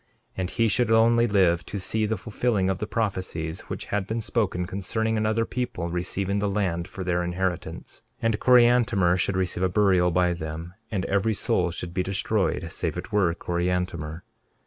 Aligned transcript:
And 0.35 0.49
he 0.49 0.67
should 0.67 0.89
only 0.89 1.27
live 1.27 1.63
to 1.67 1.79
see 1.79 2.07
the 2.07 2.17
fulfilling 2.17 2.71
of 2.71 2.79
the 2.79 2.87
prophecies 2.87 3.61
which 3.69 3.85
had 3.93 4.07
been 4.07 4.19
spoken 4.19 4.65
concerning 4.65 5.15
another 5.15 5.45
people 5.45 5.89
receiving 5.91 6.39
the 6.39 6.49
land 6.49 6.87
for 6.87 7.03
their 7.03 7.23
inheritance; 7.23 8.01
and 8.19 8.39
Coriantumr 8.39 9.15
should 9.19 9.37
receive 9.37 9.61
a 9.63 9.69
burial 9.69 10.09
by 10.09 10.33
them; 10.33 10.73
and 10.89 11.05
every 11.05 11.35
soul 11.35 11.69
should 11.69 11.93
be 11.93 12.01
destroyed 12.01 12.71
save 12.71 12.97
it 12.97 13.11
were 13.11 13.31
Coriantumr. 13.35 14.23